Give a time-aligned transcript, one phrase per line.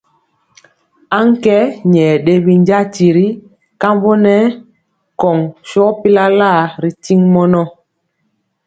[1.19, 1.57] Aŋkɛ
[1.91, 3.27] nyɛ ɗe binja tiri
[3.81, 4.35] kambɔ nɛ
[5.19, 5.37] kɔŋ
[5.69, 7.63] sɔ pilalaa ri tiŋ mɔnɔ.